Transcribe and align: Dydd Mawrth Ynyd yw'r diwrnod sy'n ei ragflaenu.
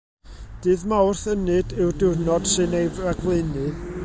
Dydd 0.65 0.85
Mawrth 0.93 1.21
Ynyd 1.35 1.77
yw'r 1.83 1.93
diwrnod 2.05 2.51
sy'n 2.55 2.77
ei 2.83 2.93
ragflaenu. 3.01 3.69